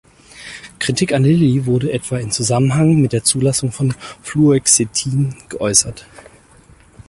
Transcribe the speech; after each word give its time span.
Kritik 0.79 1.13
an 1.13 1.21
Lilly 1.25 1.67
wurde 1.67 1.91
etwa 1.93 2.17
in 2.17 2.31
Zusammenhang 2.31 3.03
mit 3.03 3.13
der 3.13 3.23
Zulassung 3.23 3.71
von 3.71 3.93
Fluoxetin 4.23 5.35
geäußert. 5.49 6.07